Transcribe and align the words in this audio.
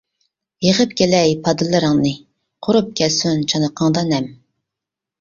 يىغىپ 0.67 0.95
كېلەي 1.01 1.35
پادىلىرىڭنى، 1.49 2.15
قۇرۇپ 2.69 2.93
كەتسۇن 3.03 3.49
چانىقىڭدا 3.55 4.09
نەم. 4.13 4.31